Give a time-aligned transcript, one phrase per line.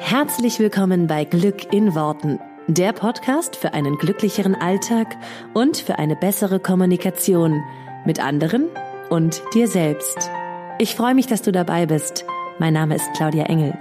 [0.00, 5.16] Herzlich willkommen bei Glück in Worten, der Podcast für einen glücklicheren Alltag
[5.54, 7.62] und für eine bessere Kommunikation
[8.06, 8.68] mit anderen
[9.10, 10.30] und dir selbst.
[10.78, 12.24] Ich freue mich, dass du dabei bist.
[12.60, 13.76] Mein Name ist Claudia Engel.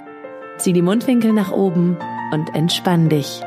[0.57, 1.97] Zieh die Mundwinkel nach oben
[2.33, 3.41] und entspann dich.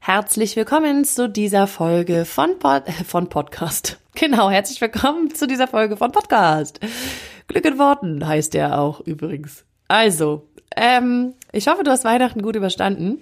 [0.00, 3.98] Herzlich willkommen zu dieser Folge von, Pod von Podcast.
[4.14, 6.78] Genau, herzlich willkommen zu dieser Folge von Podcast.
[7.50, 9.64] Glück in Worten heißt der auch übrigens.
[9.88, 10.46] Also,
[10.76, 13.18] ähm, ich hoffe, du hast Weihnachten gut überstanden.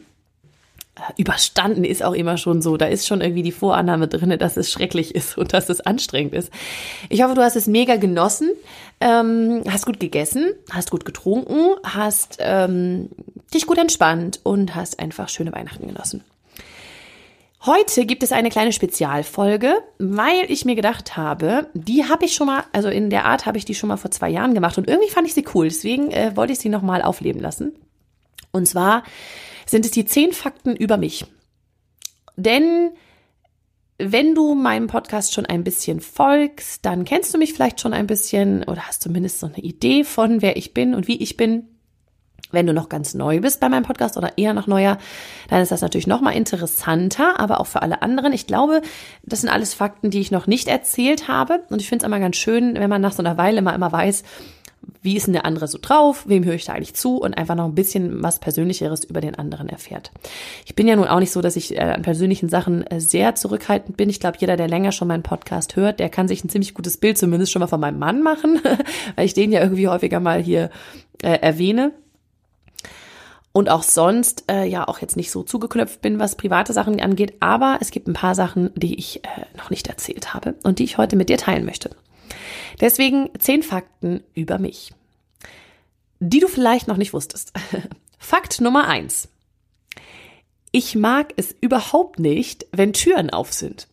[1.17, 2.77] Überstanden ist auch immer schon so.
[2.77, 6.35] Da ist schon irgendwie die Vorannahme drinne, dass es schrecklich ist und dass es anstrengend
[6.35, 6.53] ist.
[7.09, 8.51] Ich hoffe, du hast es mega genossen,
[9.01, 13.09] ähm, hast gut gegessen, hast gut getrunken, hast ähm,
[13.55, 16.23] dich gut entspannt und hast einfach schöne Weihnachten genossen.
[17.67, 22.47] Heute gibt es eine kleine Spezialfolge, weil ich mir gedacht habe, die habe ich schon
[22.47, 24.89] mal, also in der Art habe ich die schon mal vor zwei Jahren gemacht und
[24.89, 27.75] irgendwie fand ich sie cool, deswegen äh, wollte ich sie nochmal aufleben lassen.
[28.53, 29.03] Und zwar
[29.67, 31.27] sind es die zehn Fakten über mich.
[32.37, 32.93] Denn
[33.99, 38.07] wenn du meinem Podcast schon ein bisschen folgst, dann kennst du mich vielleicht schon ein
[38.07, 41.78] bisschen oder hast zumindest so eine Idee von, wer ich bin und wie ich bin.
[42.51, 44.99] Wenn du noch ganz neu bist bei meinem Podcast oder eher noch neuer,
[45.49, 48.33] dann ist das natürlich noch mal interessanter, aber auch für alle anderen.
[48.33, 48.83] Ich glaube,
[49.23, 51.61] das sind alles Fakten, die ich noch nicht erzählt habe.
[51.71, 53.93] Und ich finde es immer ganz schön, wenn man nach so einer Weile mal immer
[53.93, 54.23] weiß,
[55.03, 57.55] wie ist denn der andere so drauf, wem höre ich da eigentlich zu und einfach
[57.55, 60.11] noch ein bisschen was Persönlicheres über den anderen erfährt.
[60.65, 63.35] Ich bin ja nun auch nicht so, dass ich äh, an persönlichen Sachen äh, sehr
[63.35, 64.09] zurückhaltend bin.
[64.09, 66.97] Ich glaube, jeder, der länger schon meinen Podcast hört, der kann sich ein ziemlich gutes
[66.97, 68.61] Bild zumindest schon mal von meinem Mann machen,
[69.17, 70.71] weil ich den ja irgendwie häufiger mal hier
[71.23, 71.93] äh, erwähne
[73.53, 77.35] und auch sonst äh, ja auch jetzt nicht so zugeknöpft bin, was private Sachen angeht,
[77.41, 80.85] aber es gibt ein paar Sachen, die ich äh, noch nicht erzählt habe und die
[80.85, 81.91] ich heute mit dir teilen möchte.
[82.81, 84.93] Deswegen zehn Fakten über mich,
[86.21, 87.53] die du vielleicht noch nicht wusstest.
[88.19, 89.29] Fakt Nummer eins.
[90.71, 93.89] Ich mag es überhaupt nicht, wenn Türen auf sind.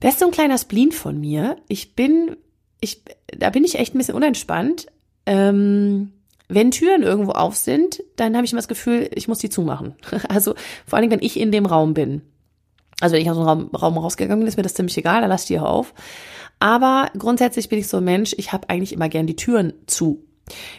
[0.00, 1.56] Das ist so ein kleiner Spleen von mir.
[1.68, 2.36] Ich bin,
[2.80, 3.02] ich,
[3.36, 4.86] da bin ich echt ein bisschen unentspannt.
[5.26, 6.12] Ähm,
[6.54, 9.94] wenn Türen irgendwo auf sind, dann habe ich immer das Gefühl, ich muss die zumachen.
[10.28, 10.54] Also
[10.86, 12.22] vor allen Dingen, wenn ich in dem Raum bin.
[13.00, 15.30] Also wenn ich aus dem Raum, Raum rausgegangen bin, ist mir das ziemlich egal, dann
[15.30, 15.92] lasse ich die auf.
[16.60, 20.24] Aber grundsätzlich bin ich so ein Mensch, ich habe eigentlich immer gern die Türen zu.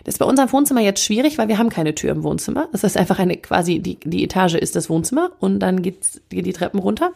[0.04, 2.70] Das ist bei unserem Wohnzimmer jetzt schwierig, weil wir haben keine Tür im Wohnzimmer.
[2.72, 6.46] Das ist einfach eine quasi, die, die Etage ist das Wohnzimmer und dann geht's, geht
[6.46, 7.12] die Treppen runter.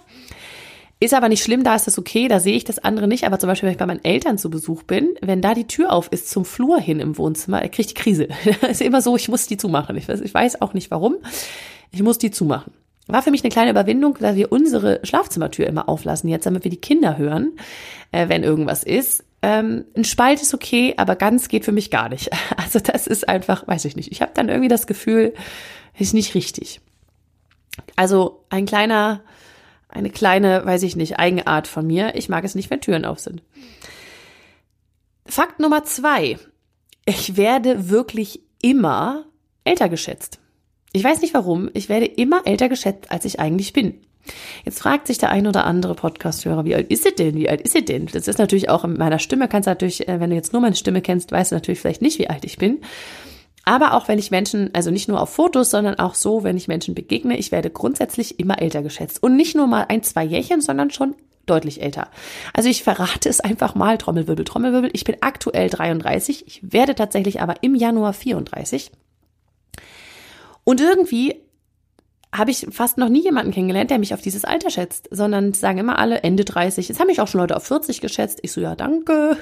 [1.00, 3.26] Ist aber nicht schlimm, da ist das okay, da sehe ich das andere nicht.
[3.26, 5.94] Aber zum Beispiel, wenn ich bei meinen Eltern zu Besuch bin, wenn da die Tür
[5.94, 8.28] auf ist zum Flur hin im Wohnzimmer, kriege ich die Krise.
[8.70, 9.96] ist immer so, ich muss die zumachen.
[9.96, 11.18] Ich weiß, ich weiß auch nicht warum.
[11.92, 12.74] Ich muss die zumachen.
[13.06, 16.72] War für mich eine kleine Überwindung, weil wir unsere Schlafzimmertür immer auflassen, jetzt damit wir
[16.72, 17.54] die Kinder hören,
[18.12, 19.24] äh, wenn irgendwas ist.
[19.44, 22.30] Ähm, ein Spalt ist okay, aber ganz geht für mich gar nicht.
[22.58, 24.12] Also das ist einfach, weiß ich nicht.
[24.12, 25.34] Ich habe dann irgendwie das Gefühl,
[25.98, 26.82] ist nicht richtig.
[27.96, 29.22] Also ein kleiner
[29.90, 32.16] eine kleine, weiß ich nicht, Eigenart von mir.
[32.16, 33.42] Ich mag es nicht, wenn Türen auf sind.
[35.26, 36.38] Fakt Nummer zwei.
[37.06, 39.26] Ich werde wirklich immer
[39.64, 40.40] älter geschätzt.
[40.94, 41.70] Ich weiß nicht warum.
[41.74, 44.02] Ich werde immer älter geschätzt, als ich eigentlich bin.
[44.66, 47.36] Jetzt fragt sich der ein oder andere Podcast-Hörer, wie alt ist sie denn?
[47.36, 48.08] Wie alt ist sie denn?
[48.08, 50.76] Das ist natürlich auch in meiner Stimme, kannst natürlich, äh, wenn du jetzt nur meine
[50.76, 52.80] Stimme kennst, weißt du natürlich vielleicht nicht, wie alt ich bin.
[53.68, 56.70] Aber auch wenn ich Menschen, also nicht nur auf Fotos, sondern auch so, wenn ich
[56.70, 59.22] Menschen begegne, ich werde grundsätzlich immer älter geschätzt.
[59.22, 62.08] Und nicht nur mal ein, zwei Jährchen, sondern schon deutlich älter.
[62.54, 64.90] Also ich verrate es einfach mal, Trommelwirbel, Trommelwirbel.
[64.94, 68.90] Ich bin aktuell 33, ich werde tatsächlich aber im Januar 34.
[70.64, 71.36] Und irgendwie
[72.34, 75.80] habe ich fast noch nie jemanden kennengelernt, der mich auf dieses Alter schätzt, sondern sagen
[75.80, 76.88] immer alle Ende 30.
[76.88, 78.40] Jetzt haben mich auch schon Leute auf 40 geschätzt.
[78.44, 79.36] Ich so, ja, danke.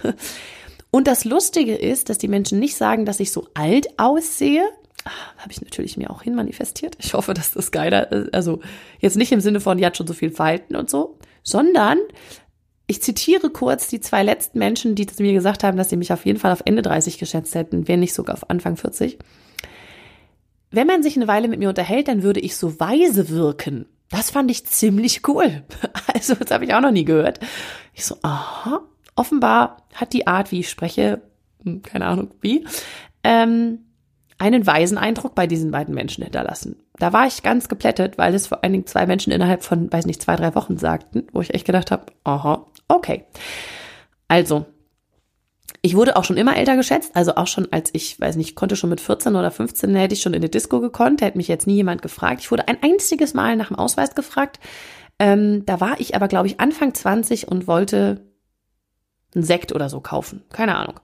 [0.91, 4.63] Und das Lustige ist, dass die Menschen nicht sagen, dass ich so alt aussehe.
[5.38, 6.96] Habe ich natürlich mir auch hin manifestiert.
[7.00, 8.34] Ich hoffe, dass das geiler ist.
[8.34, 8.62] Also
[9.00, 12.00] jetzt nicht im Sinne von, die hat schon so viel Falten und so, sondern
[12.88, 16.25] ich zitiere kurz die zwei letzten Menschen, die mir gesagt haben, dass sie mich auf
[16.25, 19.17] jeden Fall auf Ende 30 geschätzt hätten, wenn nicht sogar auf Anfang 40.
[20.72, 23.88] Wenn man sich eine Weile mit mir unterhält, dann würde ich so weise wirken.
[24.09, 25.64] Das fand ich ziemlich cool.
[26.14, 27.40] Also, das habe ich auch noch nie gehört.
[27.93, 28.81] Ich so, aha,
[29.16, 31.22] offenbar hat die Art, wie ich spreche,
[31.64, 32.66] hm, keine Ahnung wie,
[33.23, 33.79] ähm,
[34.38, 36.78] einen weisen Eindruck bei diesen beiden Menschen hinterlassen.
[36.97, 40.06] Da war ich ganz geplättet, weil es vor allen Dingen zwei Menschen innerhalb von, weiß
[40.06, 43.26] nicht, zwei, drei Wochen sagten, wo ich echt gedacht habe, aha, okay.
[44.28, 44.66] Also,
[45.82, 48.76] ich wurde auch schon immer älter geschätzt, also auch schon als ich, weiß nicht, konnte
[48.76, 51.67] schon mit 14 oder 15 hätte ich schon in die Disco gekonnt, hätte mich jetzt
[51.67, 52.41] nie jemand gefragt.
[52.41, 54.59] Ich wurde ein einziges Mal nach dem Ausweis gefragt.
[55.20, 58.26] Ähm, da war ich aber, glaube ich, Anfang 20 und wollte
[59.35, 60.43] einen Sekt oder so kaufen.
[60.52, 60.99] Keine Ahnung.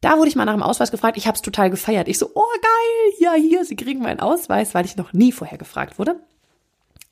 [0.00, 1.16] Da wurde ich mal nach dem Ausweis gefragt.
[1.16, 2.08] Ich habe es total gefeiert.
[2.08, 5.58] Ich so, oh geil, ja hier, Sie kriegen meinen Ausweis, weil ich noch nie vorher
[5.58, 6.16] gefragt wurde.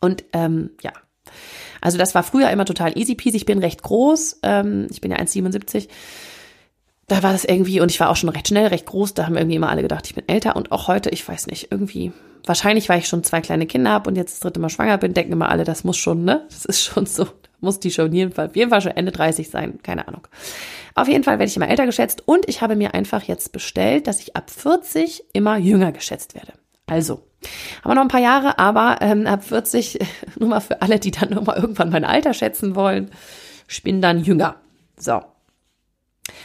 [0.01, 0.93] Und ähm, ja,
[1.81, 3.37] also das war früher immer total easy peasy.
[3.37, 5.89] Ich bin recht groß, ähm, ich bin ja 1,77.
[7.07, 9.37] Da war das irgendwie, und ich war auch schon recht schnell, recht groß, da haben
[9.37, 10.57] irgendwie immer alle gedacht, ich bin älter.
[10.57, 12.13] Und auch heute, ich weiß nicht, irgendwie,
[12.47, 15.15] wahrscheinlich, weil ich schon zwei kleine Kinder habe und jetzt das dritte Mal schwanger bin,
[15.15, 16.47] denken immer alle, das muss schon, ne?
[16.49, 17.27] Das ist schon so,
[17.61, 20.27] muss die schon jeden Fall, auf jeden Fall schon Ende 30 sein, keine Ahnung.
[20.95, 24.07] Auf jeden Fall werde ich immer älter geschätzt und ich habe mir einfach jetzt bestellt,
[24.07, 26.53] dass ich ab 40 immer jünger geschätzt werde.
[26.87, 27.27] Also,
[27.83, 29.99] haben wir noch ein paar Jahre, aber ähm, ab 40,
[30.39, 33.11] nur mal für alle, die dann nur mal irgendwann mein Alter schätzen wollen,
[33.69, 34.57] ich bin dann jünger.
[34.97, 35.23] So.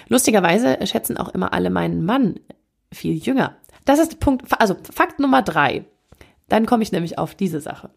[0.08, 2.40] Lustigerweise schätzen auch immer alle meinen Mann
[2.92, 3.58] viel jünger.
[3.86, 5.86] Das ist Punkt, also Fakt Nummer drei.
[6.48, 7.90] Dann komme ich nämlich auf diese Sache.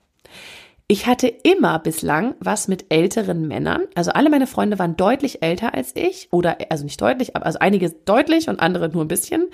[0.89, 3.83] Ich hatte immer bislang was mit älteren Männern.
[3.95, 7.61] Also alle meine Freunde waren deutlich älter als ich oder also nicht deutlich, aber also
[7.61, 9.49] einige deutlich und andere nur ein bisschen.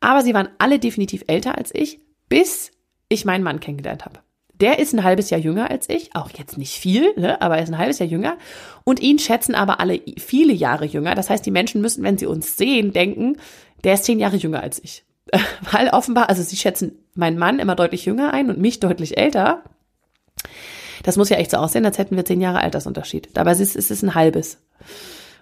[0.00, 2.72] Aber sie waren alle definitiv älter als ich, bis
[3.08, 4.20] ich meinen Mann kennengelernt habe.
[4.62, 7.64] Der ist ein halbes Jahr jünger als ich, auch jetzt nicht viel, ne, aber er
[7.64, 8.36] ist ein halbes Jahr jünger.
[8.84, 11.16] Und ihn schätzen aber alle viele Jahre jünger.
[11.16, 13.38] Das heißt, die Menschen müssen, wenn sie uns sehen, denken,
[13.82, 15.04] der ist zehn Jahre jünger als ich.
[15.72, 19.64] Weil offenbar, also sie schätzen meinen Mann immer deutlich jünger ein und mich deutlich älter.
[21.02, 23.30] Das muss ja echt so aussehen, als hätten wir zehn Jahre Altersunterschied.
[23.34, 24.62] Dabei ist es, ist es ein halbes.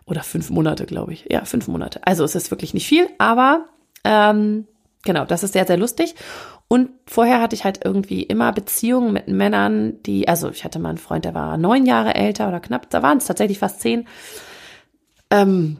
[0.06, 1.26] Oder fünf Monate, glaube ich.
[1.30, 2.00] Ja, fünf Monate.
[2.06, 3.66] Also es ist wirklich nicht viel, aber
[4.02, 4.66] ähm,
[5.04, 6.14] genau, das ist sehr, sehr lustig.
[6.72, 10.90] Und vorher hatte ich halt irgendwie immer Beziehungen mit Männern, die, also ich hatte mal
[10.90, 14.06] einen Freund, der war neun Jahre älter oder knapp, da waren es tatsächlich fast zehn.
[15.32, 15.78] Ähm,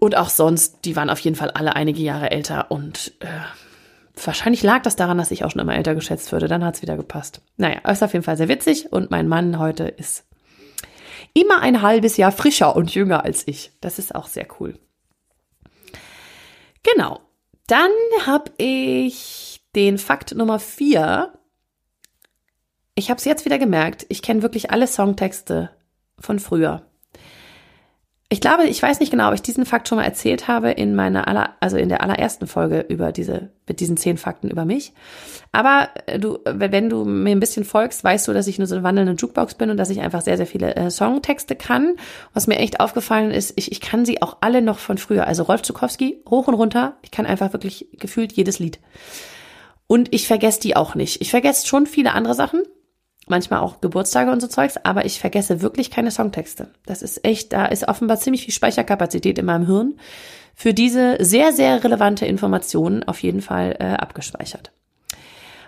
[0.00, 3.26] und auch sonst, die waren auf jeden Fall alle einige Jahre älter und äh,
[4.20, 6.48] wahrscheinlich lag das daran, dass ich auch schon immer älter geschätzt würde.
[6.48, 7.40] Dann hat's wieder gepasst.
[7.56, 10.24] Naja, ist auf jeden Fall sehr witzig und mein Mann heute ist
[11.34, 13.70] immer ein halbes Jahr frischer und jünger als ich.
[13.80, 14.76] Das ist auch sehr cool.
[16.82, 17.20] Genau.
[17.68, 17.90] Dann
[18.26, 21.34] habe ich den Fakt Nummer vier.
[22.94, 25.70] Ich habe es jetzt wieder gemerkt, ich kenne wirklich alle Songtexte
[26.18, 26.82] von früher.
[28.28, 30.96] Ich glaube, ich weiß nicht genau, ob ich diesen Fakt schon mal erzählt habe in
[30.96, 34.94] meiner aller, also in der allerersten Folge über diese, mit diesen zehn Fakten über mich.
[35.52, 38.74] Aber äh, du, wenn du mir ein bisschen folgst, weißt du, dass ich nur so
[38.74, 41.96] eine wandelnde Jukebox bin und dass ich einfach sehr, sehr viele äh, Songtexte kann.
[42.34, 45.26] Was mir echt aufgefallen ist, ich, ich kann sie auch alle noch von früher.
[45.26, 46.96] Also Rolf Zukowski, hoch und runter.
[47.02, 48.80] Ich kann einfach wirklich gefühlt jedes Lied.
[49.86, 51.20] Und ich vergesse die auch nicht.
[51.20, 52.62] Ich vergesse schon viele andere Sachen,
[53.28, 56.68] manchmal auch Geburtstage und so Zeugs, aber ich vergesse wirklich keine Songtexte.
[56.86, 59.94] Das ist echt, da ist offenbar ziemlich viel Speicherkapazität in meinem Hirn
[60.54, 64.72] für diese sehr, sehr relevante Informationen auf jeden Fall äh, abgespeichert.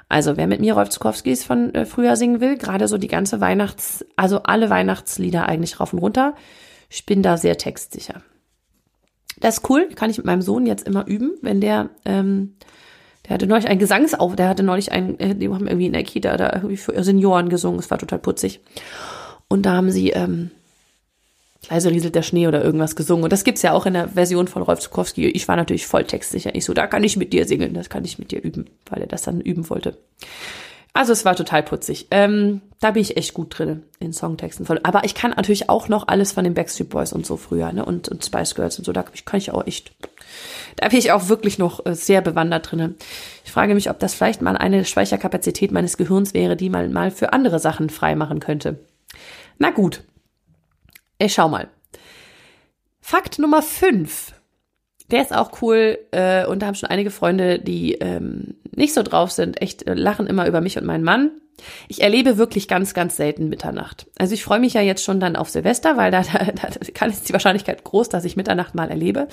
[0.09, 3.41] Also wer mit mir Rolf Zukowskis von äh, früher singen will, gerade so die ganze
[3.41, 6.35] Weihnachts-, also alle Weihnachtslieder eigentlich rauf und runter,
[6.89, 8.23] ich bin da sehr textsicher.
[9.39, 12.57] Das ist cool, kann ich mit meinem Sohn jetzt immer üben, wenn der ähm,
[13.29, 16.03] der hatte neulich einen Gesangsauf, der hatte neulich einen, äh, die haben irgendwie in der
[16.03, 18.61] Kita da irgendwie für Senioren gesungen, es war total putzig.
[19.49, 20.51] Und da haben sie ähm,
[21.69, 23.25] leise rieselt der Schnee oder irgendwas gesungen.
[23.25, 25.29] Und das gibt's ja auch in der Version von Rolf Zukowski.
[25.29, 26.55] Ich war natürlich voll textsicher.
[26.55, 29.03] Ich so, da kann ich mit dir singen, das kann ich mit dir üben, weil
[29.03, 29.97] er das dann üben wollte.
[30.93, 32.09] Also es war total putzig.
[32.11, 34.67] Ähm, da bin ich echt gut drin in Songtexten.
[34.85, 37.85] Aber ich kann natürlich auch noch alles von den Backstreet Boys und so früher, ne?
[37.85, 38.93] Und, und Spice Girls und so.
[38.93, 39.93] Da kann ich auch echt
[40.79, 42.95] da bin ich auch wirklich noch äh, sehr bewandert drinne.
[43.45, 47.11] Ich frage mich, ob das vielleicht mal eine Speicherkapazität meines Gehirns wäre, die man mal
[47.11, 48.79] für andere Sachen freimachen könnte.
[49.59, 50.05] Na gut.
[51.19, 51.69] Ich schau mal.
[53.01, 54.35] Fakt Nummer 5.
[55.11, 59.03] Der ist auch cool äh, und da haben schon einige Freunde, die ähm, nicht so
[59.03, 61.31] drauf sind, echt äh, lachen immer über mich und meinen Mann.
[61.89, 64.07] Ich erlebe wirklich ganz, ganz selten Mitternacht.
[64.19, 67.11] Also ich freue mich ja jetzt schon dann auf Silvester, weil da, da, da kann
[67.11, 69.29] ist die Wahrscheinlichkeit groß, dass ich Mitternacht mal erlebe.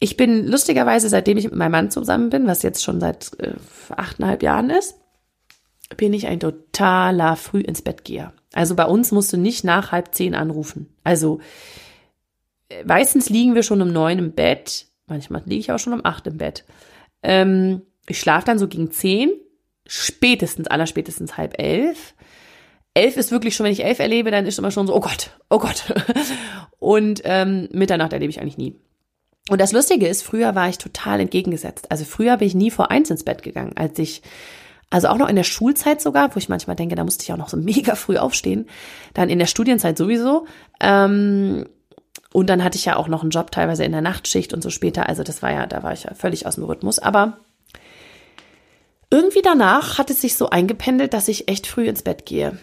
[0.00, 3.54] Ich bin lustigerweise, seitdem ich mit meinem Mann zusammen bin, was jetzt schon seit äh,
[3.90, 4.94] achteinhalb Jahren ist,
[5.96, 8.32] bin ich ein totaler früh ins Bett geher.
[8.52, 10.88] Also bei uns musst du nicht nach halb zehn anrufen.
[11.02, 11.40] Also
[12.84, 14.86] meistens liegen wir schon um neun im Bett.
[15.06, 16.64] Manchmal liege ich auch schon um acht im Bett.
[17.22, 19.30] Ähm, ich schlafe dann so gegen zehn,
[19.86, 22.14] spätestens, allerspätestens halb elf.
[22.94, 25.30] Elf ist wirklich schon, wenn ich elf erlebe, dann ist immer schon so, oh Gott,
[25.50, 25.94] oh Gott.
[26.78, 28.76] Und ähm, Mitternacht erlebe ich eigentlich nie.
[29.48, 31.90] Und das Lustige ist, früher war ich total entgegengesetzt.
[31.90, 34.22] Also früher bin ich nie vor eins ins Bett gegangen, als ich,
[34.90, 37.38] also auch noch in der Schulzeit sogar, wo ich manchmal denke, da musste ich auch
[37.38, 38.66] noch so mega früh aufstehen.
[39.14, 40.46] Dann in der Studienzeit sowieso.
[40.80, 41.64] Ähm,
[42.32, 44.70] und dann hatte ich ja auch noch einen Job teilweise in der Nachtschicht und so
[44.70, 45.08] später.
[45.08, 46.98] Also das war ja, da war ich ja völlig aus dem Rhythmus.
[46.98, 47.38] Aber
[49.10, 52.58] irgendwie danach hat es sich so eingependelt, dass ich echt früh ins Bett gehe.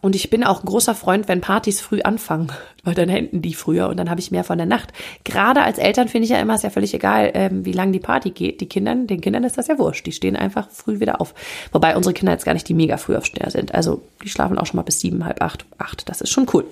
[0.00, 2.50] Und ich bin auch ein großer Freund, wenn Partys früh anfangen,
[2.82, 4.92] weil dann enden die früher und dann habe ich mehr von der Nacht.
[5.22, 8.00] Gerade als Eltern finde ich ja immer, ist ja völlig egal, ähm, wie lange die
[8.00, 8.60] Party geht.
[8.60, 10.04] Die Kindern, den Kindern ist das ja wurscht.
[10.04, 11.34] Die stehen einfach früh wieder auf.
[11.70, 13.76] Wobei unsere Kinder jetzt gar nicht die mega früh aufsteher sind.
[13.76, 16.08] Also die schlafen auch schon mal bis sieben, halb acht, acht.
[16.08, 16.64] Das ist schon cool.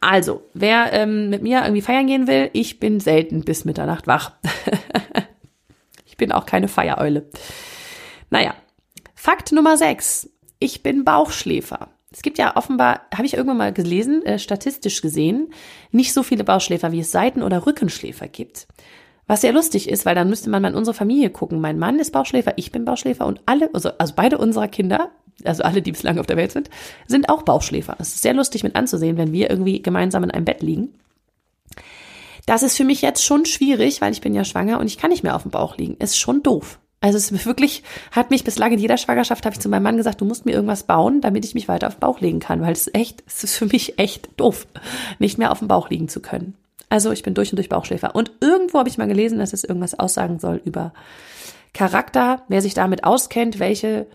[0.00, 4.32] Also, wer ähm, mit mir irgendwie feiern gehen will, ich bin selten bis Mitternacht wach.
[6.06, 7.28] ich bin auch keine Feiereule.
[8.30, 8.54] Naja,
[9.20, 10.30] Fakt Nummer sechs.
[10.60, 11.88] Ich bin Bauchschläfer.
[12.12, 15.52] Es gibt ja offenbar, habe ich irgendwann mal gelesen, äh, statistisch gesehen,
[15.90, 18.68] nicht so viele Bauchschläfer, wie es Seiten- oder Rückenschläfer gibt.
[19.26, 21.60] Was sehr lustig ist, weil dann müsste man mal in unsere Familie gucken.
[21.60, 25.10] Mein Mann ist Bauchschläfer, ich bin Bauchschläfer und alle, also, also beide unserer Kinder,
[25.44, 26.70] also alle, die bislang auf der Welt sind,
[27.06, 27.96] sind auch Bauchschläfer.
[27.98, 30.94] Es ist sehr lustig mit anzusehen, wenn wir irgendwie gemeinsam in einem Bett liegen.
[32.46, 35.10] Das ist für mich jetzt schon schwierig, weil ich bin ja schwanger und ich kann
[35.10, 35.96] nicht mehr auf dem Bauch liegen.
[35.98, 36.78] Ist schon doof.
[37.00, 39.96] Also es ist wirklich, hat mich bislang in jeder Schwangerschaft, habe ich zu meinem Mann
[39.96, 42.60] gesagt, du musst mir irgendwas bauen, damit ich mich weiter auf den Bauch legen kann,
[42.60, 44.66] weil es ist echt, es ist für mich echt doof,
[45.20, 46.54] nicht mehr auf dem Bauch liegen zu können.
[46.88, 48.14] Also ich bin durch und durch Bauchschläfer.
[48.14, 50.92] Und irgendwo habe ich mal gelesen, dass es irgendwas aussagen soll über
[51.74, 54.06] Charakter, wer sich damit auskennt, welche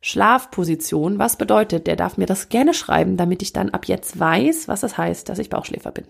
[0.00, 4.68] Schlafposition was bedeutet, der darf mir das gerne schreiben, damit ich dann ab jetzt weiß,
[4.68, 6.06] was das heißt, dass ich Bauchschläfer bin.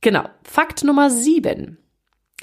[0.00, 0.24] Genau.
[0.42, 1.78] Fakt Nummer sieben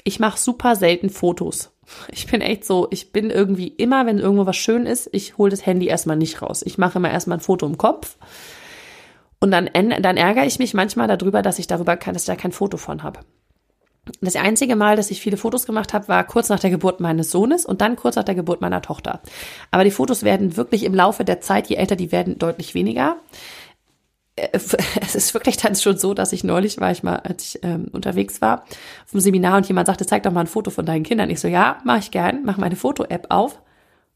[0.04, 1.72] ich mache super selten Fotos.
[2.12, 5.50] Ich bin echt so, ich bin irgendwie immer, wenn irgendwo was schön ist, ich hole
[5.50, 6.62] das Handy erstmal nicht raus.
[6.64, 8.16] Ich mache immer erstmal ein Foto im Kopf.
[9.40, 12.36] Und dann, dann ärgere ich mich manchmal darüber, dass ich darüber kann, dass ich da
[12.36, 13.20] kein Foto von habe.
[14.20, 17.30] Das einzige Mal, dass ich viele Fotos gemacht habe, war kurz nach der Geburt meines
[17.30, 19.20] Sohnes und dann kurz nach der Geburt meiner Tochter.
[19.70, 23.16] Aber die Fotos werden wirklich im Laufe der Zeit, je älter die werden, deutlich weniger.
[24.36, 24.48] Äh,
[25.00, 27.88] es ist wirklich dann schon so, dass ich neulich war ich mal, als ich ähm,
[27.92, 28.64] unterwegs war,
[29.04, 31.30] auf dem Seminar und jemand sagte, zeig doch mal ein Foto von deinen Kindern.
[31.30, 33.60] Ich so, ja, mache ich gern, mach meine Foto-App auf.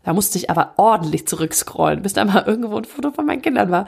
[0.02, 3.70] Da musste ich aber ordentlich zurückscrollen, bis da mal irgendwo ein Foto von meinen Kindern
[3.70, 3.86] war.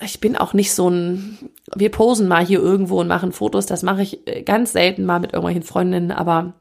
[0.00, 1.38] Ich bin auch nicht so ein,
[1.74, 3.66] wir posen mal hier irgendwo und machen Fotos.
[3.66, 6.54] Das mache ich äh, ganz selten mal mit irgendwelchen Freundinnen, aber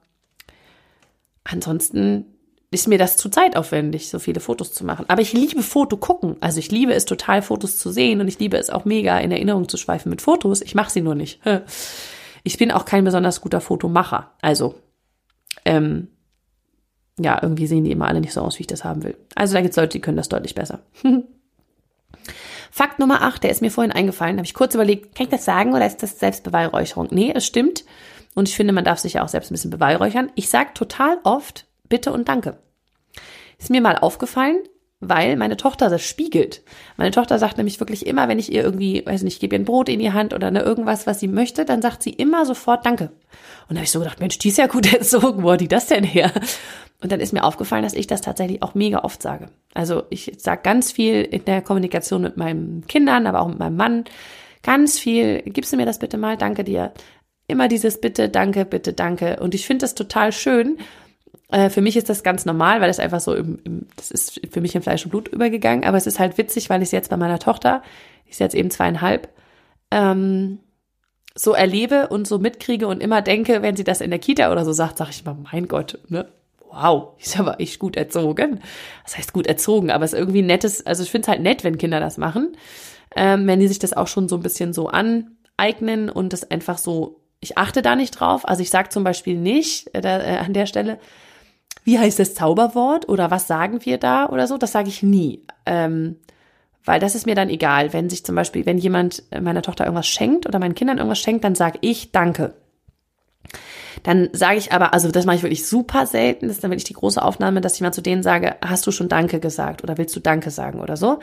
[1.43, 2.25] ansonsten
[2.71, 5.05] ist mir das zu zeitaufwendig, so viele Fotos zu machen.
[5.07, 6.35] Aber ich liebe Foto gucken.
[6.41, 9.31] Also ich liebe es total, Fotos zu sehen und ich liebe es auch mega, in
[9.31, 10.61] Erinnerung zu schweifen mit Fotos.
[10.61, 11.41] Ich mache sie nur nicht.
[12.47, 14.29] Ich bin auch kein besonders guter Fotomacher.
[14.39, 14.75] Also,
[15.65, 16.09] ähm,
[17.19, 19.17] ja, irgendwie sehen die immer alle nicht so aus, wie ich das haben will.
[19.33, 20.81] Also da gibt es Leute, die können das deutlich besser.
[22.77, 25.45] Fakt Nummer 8, der ist mir vorhin eingefallen, habe ich kurz überlegt, kann ich das
[25.45, 27.07] sagen oder ist das Selbstbeweihräucherung?
[27.09, 27.85] Nee, es stimmt.
[28.33, 30.29] Und ich finde, man darf sich ja auch selbst ein bisschen beweihräuchern.
[30.35, 32.57] Ich sage total oft Bitte und Danke.
[33.57, 34.57] Ist mir mal aufgefallen,
[34.99, 36.63] weil meine Tochter das spiegelt.
[36.97, 39.61] Meine Tochter sagt nämlich wirklich immer, wenn ich ihr irgendwie, weiß nicht, ich gebe ihr
[39.61, 42.45] ein Brot in die Hand oder ne, irgendwas, was sie möchte, dann sagt sie immer
[42.45, 43.05] sofort Danke.
[43.69, 45.69] Und da habe ich so gedacht, Mensch, die ist ja gut erzogen, wo hat die
[45.69, 46.29] das denn her?
[47.01, 49.47] Und dann ist mir aufgefallen, dass ich das tatsächlich auch mega oft sage.
[49.75, 53.75] Also ich sage ganz viel in der Kommunikation mit meinen Kindern, aber auch mit meinem
[53.75, 54.05] Mann.
[54.63, 56.91] Ganz viel, gibst du mir das bitte mal, danke dir.
[57.47, 59.37] Immer dieses Bitte, danke, bitte, danke.
[59.39, 60.79] Und ich finde das total schön,
[61.49, 64.41] äh, für mich ist das ganz normal, weil es einfach so im, im, das ist
[64.51, 65.83] für mich in Fleisch und Blut übergegangen.
[65.85, 67.83] Aber es ist halt witzig, weil ich es jetzt bei meiner Tochter,
[68.25, 69.29] die ist jetzt eben zweieinhalb,
[69.91, 70.59] ähm,
[71.35, 74.63] so erlebe und so mitkriege und immer denke, wenn sie das in der Kita oder
[74.63, 76.27] so sagt, sage ich immer, mein Gott, ne?
[76.75, 78.59] Wow, ist aber echt gut erzogen.
[79.03, 81.63] Das heißt gut erzogen, aber es ist irgendwie nettes, also ich finde es halt nett,
[81.63, 82.55] wenn Kinder das machen,
[83.15, 86.77] ähm, wenn die sich das auch schon so ein bisschen so aneignen und das einfach
[86.77, 88.47] so, ich achte da nicht drauf.
[88.47, 90.99] Also ich sage zum Beispiel nicht äh, äh, an der Stelle,
[91.83, 95.45] wie heißt das Zauberwort oder was sagen wir da oder so, das sage ich nie.
[95.65, 96.17] Ähm,
[96.83, 97.93] weil das ist mir dann egal.
[97.93, 101.43] Wenn sich zum Beispiel, wenn jemand meiner Tochter irgendwas schenkt oder meinen Kindern irgendwas schenkt,
[101.43, 102.53] dann sage ich Danke.
[104.03, 106.85] Dann sage ich aber, also das mache ich wirklich super selten, das ist dann wirklich
[106.85, 109.97] die große Aufnahme, dass ich mal zu denen sage, hast du schon Danke gesagt oder
[109.97, 111.19] willst du Danke sagen oder so.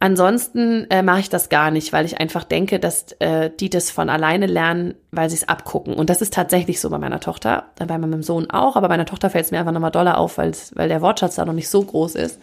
[0.00, 3.90] Ansonsten äh, mache ich das gar nicht, weil ich einfach denke, dass äh, die das
[3.90, 5.94] von alleine lernen, weil sie es abgucken.
[5.94, 8.94] Und das ist tatsächlich so bei meiner Tochter, äh, bei meinem Sohn auch, aber bei
[8.94, 11.68] meiner Tochter fällt es mir einfach nochmal doller auf, weil der Wortschatz da noch nicht
[11.68, 12.38] so groß ist,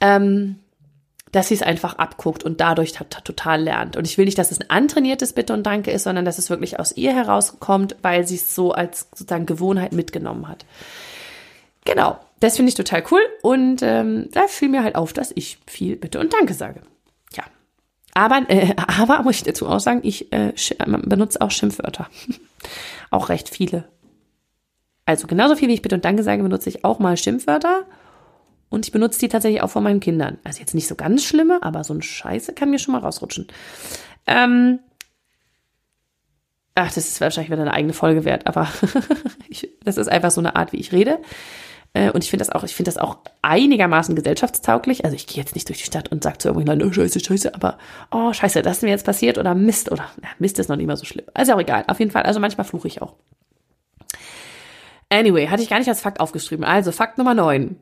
[0.00, 0.56] ähm,
[1.32, 3.96] dass sie es einfach abguckt und dadurch total lernt.
[3.96, 6.50] Und ich will nicht, dass es ein antrainiertes Bitte und Danke ist, sondern dass es
[6.50, 10.64] wirklich aus ihr herauskommt, weil sie es so als sozusagen Gewohnheit mitgenommen hat.
[11.84, 12.18] Genau.
[12.40, 15.96] Das finde ich total cool und ähm, da fiel mir halt auf, dass ich viel
[15.96, 16.80] Bitte und Danke sage.
[17.36, 17.44] Ja.
[18.14, 20.52] Aber, äh, aber muss ich dazu auch sagen, ich äh,
[20.86, 22.08] benutze auch Schimpfwörter.
[23.10, 23.84] auch recht viele.
[25.04, 27.84] Also genauso viel wie ich Bitte und Danke sage, benutze ich auch mal Schimpfwörter.
[28.70, 30.38] Und ich benutze die tatsächlich auch von meinen Kindern.
[30.44, 33.48] Also jetzt nicht so ganz schlimme, aber so ein Scheiße kann mir schon mal rausrutschen.
[34.26, 34.78] Ähm,
[36.76, 38.68] ach, das ist wahrscheinlich wieder eine eigene Folge wert, aber
[39.48, 41.18] ich, das ist einfach so eine Art, wie ich rede.
[41.94, 45.04] Äh, und ich finde das auch, ich finde das auch einigermaßen gesellschaftstauglich.
[45.04, 47.54] Also ich gehe jetzt nicht durch die Stadt und sage zu irgendjemandem, oh, scheiße, scheiße,
[47.54, 47.76] aber
[48.12, 50.86] oh, scheiße, das ist mir jetzt passiert oder Mist oder ja, Mist ist noch nicht
[50.86, 51.26] mal so schlimm.
[51.34, 51.84] Also auch egal.
[51.88, 53.14] Auf jeden Fall, also manchmal fluche ich auch.
[55.08, 56.64] Anyway, hatte ich gar nicht als Fakt aufgeschrieben.
[56.64, 57.76] Also Fakt Nummer 9.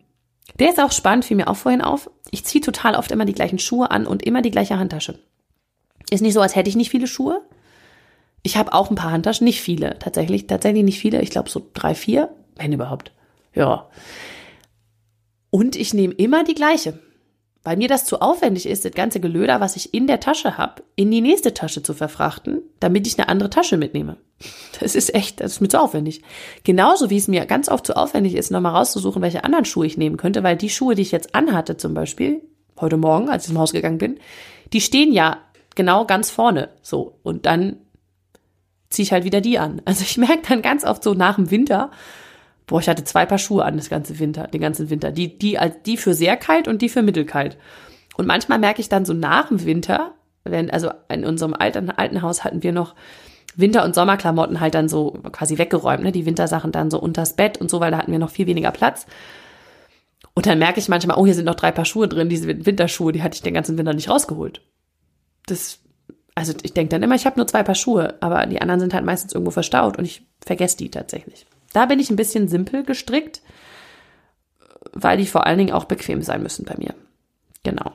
[0.59, 2.11] Der ist auch spannend, fiel mir auch vorhin auf.
[2.31, 5.19] Ich ziehe total oft immer die gleichen Schuhe an und immer die gleiche Handtasche.
[6.11, 7.43] Ist nicht so, als hätte ich nicht viele Schuhe.
[8.43, 11.21] Ich habe auch ein paar Handtaschen, nicht viele, tatsächlich, tatsächlich nicht viele.
[11.21, 13.13] Ich glaube so drei, vier, wenn überhaupt.
[13.55, 13.89] Ja.
[15.51, 16.99] Und ich nehme immer die gleiche.
[17.69, 20.83] Weil mir das zu aufwendig ist, das ganze Gelöder, was ich in der Tasche habe,
[20.97, 24.17] in die nächste Tasche zu verfrachten, damit ich eine andere Tasche mitnehme.
[24.81, 26.23] Das ist echt, das ist mir zu aufwendig.
[26.65, 29.99] Genauso wie es mir ganz oft zu aufwendig ist, nochmal rauszusuchen, welche anderen Schuhe ich
[29.99, 32.41] nehmen könnte, weil die Schuhe, die ich jetzt anhatte zum Beispiel,
[32.81, 34.19] heute Morgen, als ich zum Haus gegangen bin,
[34.73, 35.37] die stehen ja
[35.75, 36.71] genau ganz vorne.
[36.81, 37.19] So.
[37.23, 37.77] Und dann
[38.89, 39.83] ziehe ich halt wieder die an.
[39.85, 41.91] Also ich merke dann ganz oft so nach dem Winter,
[42.69, 45.11] boah, ich hatte zwei Paar Schuhe an das ganze Winter, den ganzen Winter.
[45.11, 47.59] Die, die, die für sehr kalt und die für mittelkalt.
[48.17, 52.23] Und manchmal merke ich dann so nach dem Winter, wenn, also in unserem alten, alten
[52.23, 52.95] Haus hatten wir noch
[53.57, 56.13] Winter- und Sommerklamotten halt dann so quasi weggeräumt, ne?
[56.13, 58.71] Die Wintersachen dann so unters Bett und so, weil da hatten wir noch viel weniger
[58.71, 59.07] Platz.
[60.35, 63.11] Und dann merke ich manchmal, oh, hier sind noch drei Paar Schuhe drin, diese Winterschuhe,
[63.11, 64.61] die hatte ich den ganzen Winter nicht rausgeholt.
[65.47, 65.81] Das,
[66.37, 68.95] also ich denke dann immer, ich habe nur zwei Paar Schuhe, aber die anderen sind
[68.95, 71.48] halt meistens irgendwo verstaut und ich vergesse die tatsächlich.
[71.73, 73.43] Da bin ich ein bisschen simpel gestrickt,
[74.93, 76.95] weil die vor allen Dingen auch bequem sein müssen bei mir.
[77.63, 77.93] Genau.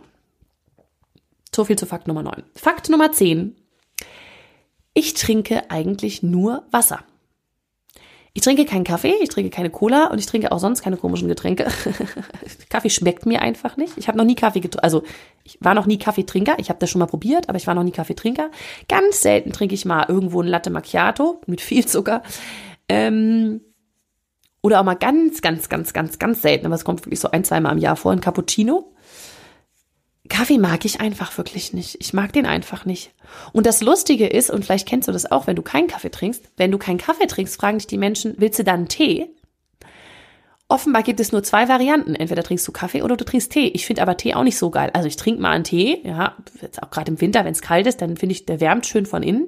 [1.56, 2.44] So viel zu Fakt Nummer 9.
[2.56, 3.56] Fakt Nummer 10.
[4.94, 7.04] Ich trinke eigentlich nur Wasser.
[8.36, 11.28] Ich trinke keinen Kaffee, ich trinke keine Cola und ich trinke auch sonst keine komischen
[11.28, 11.68] Getränke.
[12.70, 13.96] Kaffee schmeckt mir einfach nicht.
[13.96, 15.04] Ich habe noch nie Kaffee getrunken, also
[15.44, 16.56] ich war noch nie Kaffeetrinker.
[16.58, 18.50] Ich habe das schon mal probiert, aber ich war noch nie Kaffeetrinker.
[18.90, 22.24] Ganz selten trinke ich mal irgendwo ein Latte Macchiato mit viel Zucker.
[22.94, 23.62] Ähm,
[24.62, 27.44] oder auch mal ganz, ganz, ganz, ganz, ganz selten, aber es kommt wirklich so ein,
[27.44, 28.94] zweimal im Jahr vor, ein Cappuccino.
[30.30, 31.98] Kaffee mag ich einfach wirklich nicht.
[32.00, 33.12] Ich mag den einfach nicht.
[33.52, 36.50] Und das Lustige ist, und vielleicht kennst du das auch, wenn du keinen Kaffee trinkst,
[36.56, 39.30] wenn du keinen Kaffee trinkst, fragen dich die Menschen, willst du dann Tee?
[40.70, 42.16] Offenbar gibt es nur zwei Varianten.
[42.16, 43.68] Entweder trinkst du Kaffee oder du trinkst Tee.
[43.68, 44.92] Ich finde aber Tee auch nicht so geil.
[44.94, 47.86] Also ich trinke mal einen Tee, ja, jetzt auch gerade im Winter, wenn es kalt
[47.86, 49.48] ist, dann finde ich, der wärmt schön von innen.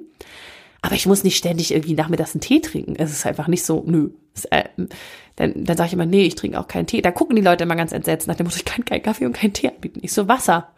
[0.82, 2.96] Aber ich muss nicht ständig irgendwie nachmittags einen Tee trinken.
[2.96, 4.10] Es ist einfach nicht so, nö.
[4.34, 4.64] Es, äh,
[5.36, 7.02] dann dann sage ich immer, nee, ich trinke auch keinen Tee.
[7.02, 9.32] Da gucken die Leute immer ganz entsetzt nach dem Motto, ich kann keinen Kaffee und
[9.32, 10.00] keinen Tee anbieten.
[10.02, 10.72] Ich so, Wasser.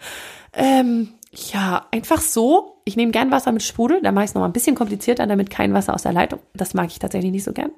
[0.52, 1.10] Ähm,
[1.52, 2.80] ja, einfach so.
[2.84, 4.00] Ich nehme gern Wasser mit Sprudel.
[4.02, 6.40] Da mache ich es nochmal ein bisschen komplizierter, damit kein Wasser aus der Leitung.
[6.54, 7.70] Das mag ich tatsächlich nicht so gern.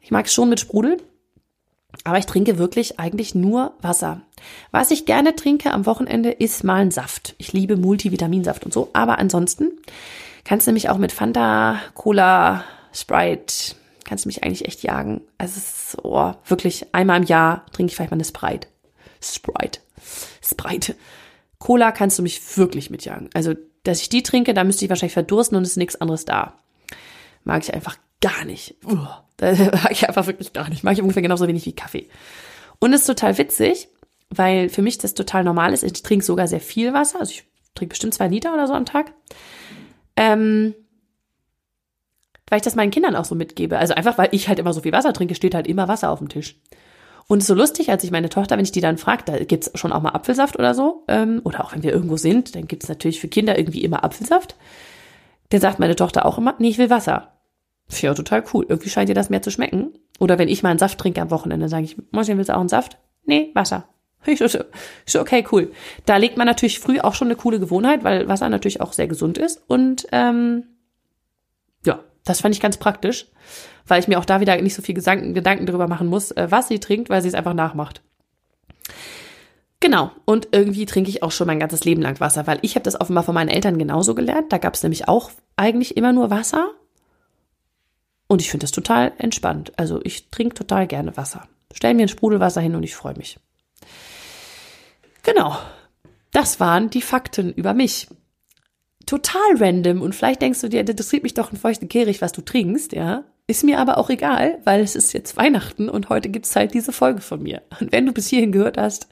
[0.00, 0.98] Ich mag es schon mit Sprudel.
[2.04, 4.20] Aber ich trinke wirklich eigentlich nur Wasser.
[4.70, 7.34] Was ich gerne trinke am Wochenende ist mal ein Saft.
[7.38, 8.90] Ich liebe Multivitaminsaft und so.
[8.92, 9.72] Aber ansonsten
[10.46, 15.20] kannst du mich auch mit Fanta, Cola, Sprite, kannst du mich eigentlich echt jagen.
[15.36, 18.68] Also es ist oh, wirklich einmal im Jahr trinke ich vielleicht mal eine Sprite.
[19.20, 19.80] Sprite.
[20.42, 20.94] Sprite.
[21.58, 23.28] Cola kannst du mich wirklich mitjagen.
[23.34, 26.54] Also, dass ich die trinke, da müsste ich wahrscheinlich verdursten und ist nichts anderes da.
[27.44, 28.76] Mag ich einfach gar nicht.
[28.84, 29.06] Uh,
[29.38, 30.84] das mag ich einfach wirklich gar nicht.
[30.84, 32.08] Mag ich ungefähr genauso wenig wie Kaffee.
[32.78, 33.88] Und ist total witzig,
[34.30, 35.82] weil für mich das total normal ist.
[35.82, 37.18] Ich trinke sogar sehr viel Wasser.
[37.20, 39.12] Also ich trinke bestimmt zwei Liter oder so am Tag.
[40.16, 40.74] Ähm,
[42.48, 43.78] weil ich das meinen Kindern auch so mitgebe.
[43.78, 46.20] Also einfach, weil ich halt immer so viel Wasser trinke, steht halt immer Wasser auf
[46.20, 46.60] dem Tisch.
[47.28, 49.92] Und so lustig, als ich meine Tochter, wenn ich die dann frage, da gibt's schon
[49.92, 53.20] auch mal Apfelsaft oder so, ähm, oder auch wenn wir irgendwo sind, dann gibt's natürlich
[53.20, 54.54] für Kinder irgendwie immer Apfelsaft.
[55.48, 57.32] Dann sagt meine Tochter auch immer, nee, ich will Wasser.
[58.00, 58.66] Ja, total cool.
[58.68, 59.92] Irgendwie scheint ihr das mehr zu schmecken.
[60.18, 62.60] Oder wenn ich mal einen Saft trinke am Wochenende, sage ich, Mäuschen, willst du auch
[62.60, 62.98] einen Saft?
[63.24, 63.88] Nee, Wasser.
[64.32, 64.48] Ich so,
[65.06, 65.72] so, okay, cool.
[66.04, 69.06] Da legt man natürlich früh auch schon eine coole Gewohnheit, weil Wasser natürlich auch sehr
[69.06, 69.62] gesund ist.
[69.68, 70.64] Und ähm,
[71.84, 73.26] ja, das fand ich ganz praktisch,
[73.86, 76.48] weil ich mir auch da wieder nicht so viel Gedanken, Gedanken darüber machen muss, äh,
[76.50, 78.02] was sie trinkt, weil sie es einfach nachmacht.
[79.80, 82.84] Genau, und irgendwie trinke ich auch schon mein ganzes Leben lang Wasser, weil ich habe
[82.84, 84.52] das offenbar von meinen Eltern genauso gelernt.
[84.52, 86.70] Da gab es nämlich auch eigentlich immer nur Wasser.
[88.26, 89.72] Und ich finde das total entspannt.
[89.76, 91.46] Also ich trinke total gerne Wasser.
[91.72, 93.38] Stell mir ein Sprudelwasser hin und ich freue mich.
[95.26, 95.58] Genau.
[96.32, 98.06] Das waren die Fakten über mich
[99.06, 102.32] total random und vielleicht denkst du dir, das interessiert mich doch ein feuchten Kehricht, was
[102.32, 103.24] du trinkst, ja.
[103.48, 106.92] Ist mir aber auch egal, weil es ist jetzt Weihnachten und heute gibt's halt diese
[106.92, 107.62] Folge von mir.
[107.80, 109.06] Und wenn du bis hierhin gehört hast,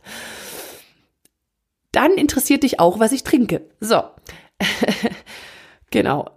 [1.92, 3.62] dann interessiert dich auch, was ich trinke.
[3.80, 4.02] So.
[5.90, 6.30] genau.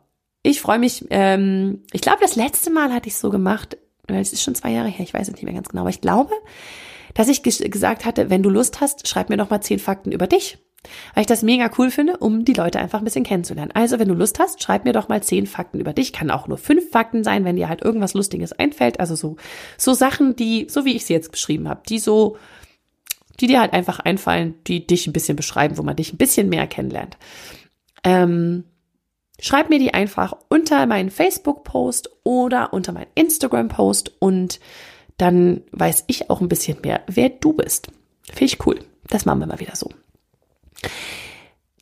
[0.43, 4.31] Ich freue mich, ähm, ich glaube, das letzte Mal hatte ich so gemacht, weil es
[4.31, 6.33] ist schon zwei Jahre her, ich weiß es nicht mehr ganz genau, aber ich glaube,
[7.17, 10.27] dass ich gesagt hatte, wenn du Lust hast, schreib mir doch mal zehn Fakten über
[10.27, 10.59] dich.
[11.15, 13.71] Weil ich das mega cool finde, um die Leute einfach ein bisschen kennenzulernen.
[13.73, 16.13] Also, wenn du Lust hast, schreib mir doch mal zehn Fakten über dich.
[16.13, 18.99] Kann auch nur fünf Fakten sein, wenn dir halt irgendwas Lustiges einfällt.
[18.99, 19.35] Also so,
[19.79, 22.37] so Sachen, die, so wie ich sie jetzt beschrieben habe, die so,
[23.39, 26.49] die dir halt einfach einfallen, die dich ein bisschen beschreiben, wo man dich ein bisschen
[26.49, 27.17] mehr kennenlernt.
[28.03, 28.63] Ähm,
[29.39, 34.59] schreib mir die einfach unter meinen Facebook-Post oder unter meinen Instagram-Post und
[35.17, 37.87] dann weiß ich auch ein bisschen mehr, wer du bist.
[38.23, 38.79] Finde ich cool.
[39.07, 39.89] Das machen wir mal wieder so.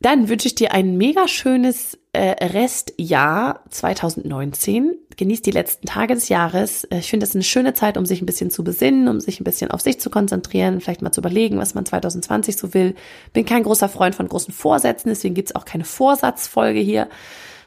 [0.00, 4.94] Dann wünsche ich dir ein mega schönes äh, Restjahr 2019.
[5.16, 6.84] Genieß die letzten Tage des Jahres.
[6.84, 9.40] Äh, ich finde das eine schöne Zeit, um sich ein bisschen zu besinnen, um sich
[9.40, 12.94] ein bisschen auf sich zu konzentrieren, vielleicht mal zu überlegen, was man 2020 so will.
[13.32, 17.08] Bin kein großer Freund von großen Vorsätzen, deswegen gibt's auch keine Vorsatzfolge hier,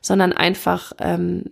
[0.01, 1.45] sondern einfach ähm,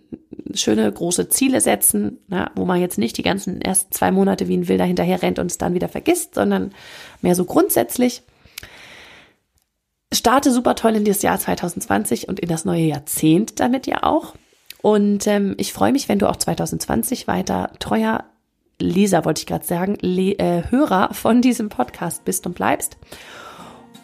[0.54, 4.56] schöne große Ziele setzen, na, wo man jetzt nicht die ganzen ersten zwei Monate wie
[4.56, 6.72] ein Wilder hinterher rennt und es dann wieder vergisst, sondern
[7.22, 8.22] mehr so grundsätzlich
[10.12, 14.34] starte super toll in das Jahr 2020 und in das neue Jahrzehnt damit ja auch.
[14.80, 18.24] Und ähm, ich freue mich, wenn du auch 2020 weiter treuer
[18.80, 22.96] Leser, wollte ich gerade sagen, Le äh, Hörer von diesem Podcast bist und bleibst.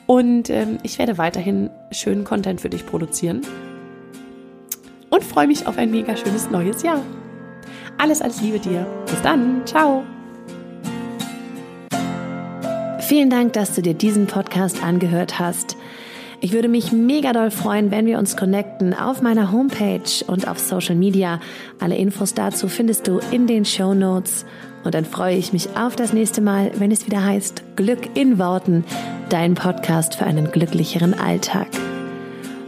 [0.06, 3.42] Und ähm, ich werde weiterhin schönen Content für dich produzieren.
[5.14, 7.00] Und freue mich auf ein mega schönes neues Jahr.
[7.98, 8.84] Alles, alles Liebe dir.
[9.06, 9.62] Bis dann.
[9.64, 10.02] Ciao.
[12.98, 15.76] Vielen Dank, dass du dir diesen Podcast angehört hast.
[16.40, 20.58] Ich würde mich mega doll freuen, wenn wir uns connecten auf meiner Homepage und auf
[20.58, 21.38] Social Media.
[21.78, 24.44] Alle Infos dazu findest du in den Show Notes.
[24.82, 28.40] Und dann freue ich mich auf das nächste Mal, wenn es wieder heißt Glück in
[28.40, 28.84] Worten,
[29.28, 31.68] dein Podcast für einen glücklicheren Alltag.